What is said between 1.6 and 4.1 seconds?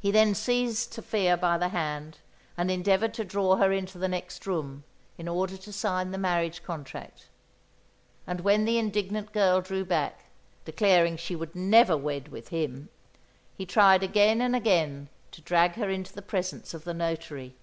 hand and endeavoured to draw her into the